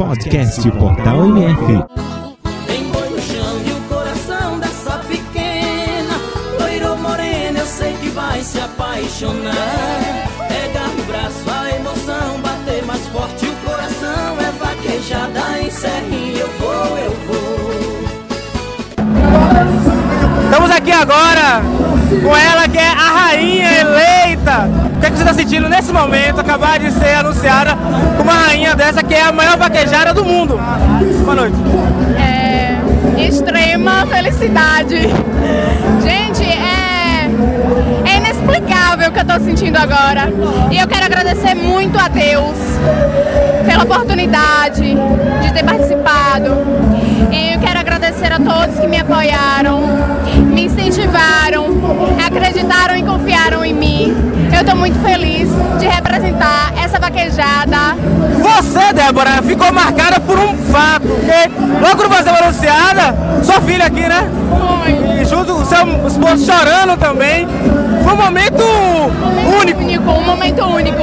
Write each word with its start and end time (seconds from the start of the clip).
Podcast 0.00 0.70
Portal 0.78 1.26
MF. 1.26 1.84
Tem 2.66 2.84
boi 2.84 3.10
no 3.10 3.20
chão 3.20 3.60
e 3.66 3.70
o 3.70 3.80
coração 3.86 4.58
dessa 4.58 4.92
pequena. 5.06 6.14
Loiro 6.58 6.96
eu 7.54 7.66
sei 7.66 7.92
que 8.00 8.08
vai 8.08 8.40
se 8.40 8.58
apaixonar. 8.60 10.26
Pegar 10.48 10.88
no 10.88 11.04
braço 11.04 11.50
a 11.50 11.76
emoção, 11.76 12.40
bater 12.40 12.82
mais 12.86 13.06
forte. 13.08 13.44
O 13.44 13.54
coração 13.56 14.38
É 14.40 14.50
vaquejada 14.52 15.60
em 15.60 15.70
serrinha, 15.70 16.40
eu 16.40 16.48
vou, 16.58 16.96
eu 16.96 17.14
vou. 17.26 17.60
Estamos 20.44 20.70
aqui 20.70 20.92
agora 20.92 21.62
com 22.22 22.36
ela 22.36 22.59
que, 25.10 25.18
você 25.18 25.22
está 25.22 25.34
sentindo 25.34 25.68
nesse 25.68 25.92
momento? 25.92 26.40
Acabar 26.40 26.78
de 26.78 26.90
ser 26.92 27.14
anunciada 27.14 27.74
uma 28.20 28.32
rainha 28.32 28.74
dessa 28.74 29.02
que 29.02 29.14
é 29.14 29.22
a 29.22 29.32
maior 29.32 29.56
vaquejada 29.56 30.12
do 30.12 30.24
mundo. 30.24 30.58
Boa 31.24 31.34
noite. 31.34 31.56
É 32.18 32.50
extrema 33.26 34.06
felicidade. 34.06 34.96
Gente, 36.02 36.42
é, 36.44 37.30
é 38.06 38.16
inexplicável 38.16 39.08
o 39.08 39.12
que 39.12 39.20
eu 39.20 39.24
tô 39.24 39.44
sentindo 39.44 39.76
agora. 39.76 40.32
E 40.70 40.78
eu 40.78 40.88
quero 40.88 41.04
agradecer 41.04 41.54
muito 41.54 41.98
a 41.98 42.08
Deus 42.08 42.56
pela 43.66 43.84
oportunidade 43.84 44.94
de 45.42 45.52
ter 45.52 45.64
participado. 45.64 46.56
E 47.30 47.54
eu 47.54 47.60
quero 47.60 47.78
agradecer 47.78 48.32
a 48.32 48.38
todos 48.38 48.78
que 48.78 48.86
me 48.86 48.98
apoiaram, 48.98 49.80
Tô 54.70 54.76
muito 54.76 55.00
feliz 55.00 55.48
de 55.80 55.88
representar 55.88 56.72
essa 56.80 57.00
vaquejada. 57.00 57.96
Você, 58.38 58.92
Débora, 58.92 59.42
ficou 59.42 59.72
marcada 59.72 60.20
por 60.20 60.38
um 60.38 60.56
fato, 60.70 61.08
porque 61.08 61.50
logo 61.82 61.96
quando 61.96 62.08
você 62.08 62.30
foi 62.30 62.38
anunciada, 62.38 63.16
sua 63.42 63.60
filha 63.62 63.86
aqui, 63.86 64.02
né? 64.02 64.30
Foi. 64.48 65.20
E 65.20 65.24
junto 65.24 65.54
com 65.54 65.62
o 65.62 65.64
seu 65.64 66.06
esposo 66.06 66.46
chorando 66.46 66.96
também. 66.96 67.48
Foi 68.04 68.12
um 68.12 68.16
momento 68.16 68.62
único. 69.60 69.80
único, 69.80 70.08
um 70.08 70.24
momento 70.24 70.64
único. 70.64 71.02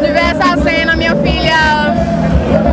De 0.00 0.12
ver 0.12 0.32
essa 0.32 0.60
cena, 0.60 0.96
minha 0.96 1.14
filha 1.14 1.94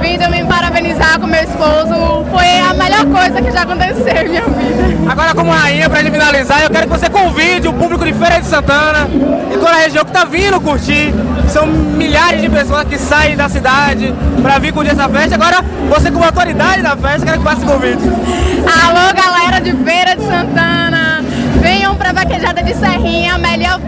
vindo 0.02 0.30
me 0.30 0.44
parabenizar 0.45 1.20
com 1.20 1.28
meu 1.28 1.44
esposo, 1.44 2.25
foi 2.31 2.59
a 2.59 2.73
melhor 2.73 3.06
coisa 3.06 3.42
que 3.42 3.52
já 3.52 3.62
aconteceu 3.62 4.25
em 4.25 4.30
minha 4.30 4.42
vida. 4.42 5.12
Agora, 5.12 5.34
como 5.34 5.52
rainha, 5.52 5.90
pra 5.90 6.02
gente 6.02 6.12
finalizar, 6.12 6.64
eu 6.64 6.70
quero 6.70 6.88
que 6.88 6.97
você 6.97 7.09
convide 7.09 7.68
o 7.68 7.73
público 7.73 8.03
Feira 8.24 8.40
de 8.40 8.48
Santana 8.48 9.10
e 9.54 9.58
toda 9.58 9.72
a 9.72 9.80
região 9.80 10.06
que 10.06 10.12
tá 10.14 10.24
vindo 10.24 10.62
curtir. 10.62 11.14
São 11.50 11.68
milhares 11.68 12.42
de 12.42 12.48
pessoas 12.48 12.86
que 12.86 12.98
saem 12.98 13.36
da 13.36 13.50
cidade 13.50 14.16
pra 14.42 14.60
vir 14.60 14.72
curtir 14.72 14.92
essa 14.92 15.10
festa. 15.10 15.36
Agora, 15.36 15.58
você 15.90 16.10
como 16.10 16.24
autoridade 16.24 16.82
da 16.82 16.96
festa, 16.96 17.26
quero 17.26 17.40
que 17.40 17.44
faça 17.44 17.58
esse 17.58 17.66
convite. 17.66 18.02
Alô, 18.02 19.14
galera 19.14 19.60
de 19.60 19.74
Feira 19.84 20.16
de 20.16 20.24
Santana, 20.24 21.22
venham 21.62 21.96
pra 21.98 22.14
Vaquejada 22.14 22.64
de 22.64 22.74
Serrinha, 22.74 23.36
a 23.36 23.38
melhor, 23.38 23.82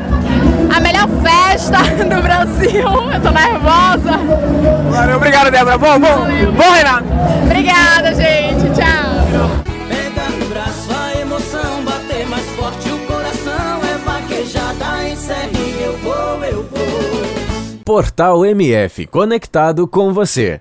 a 0.75 0.80
melhor 0.81 1.08
festa 1.23 1.77
do 2.03 2.22
Brasil. 2.22 3.14
Eu 3.14 3.22
tô 3.22 3.31
nervosa. 3.31 4.20
Valeu, 4.92 5.16
obrigado, 5.16 5.49
Débora. 5.49 5.77
Bom, 5.77 5.97
bom, 5.97 6.27
bom, 6.58 6.72
Renato. 6.73 7.05
Obrigada, 7.45 8.14
gente. 8.14 8.70
Tchau. 8.75 9.64
Portal 17.86 18.44
MF 18.44 19.05
conectado 19.05 19.88
com 19.88 20.11
você. 20.11 20.59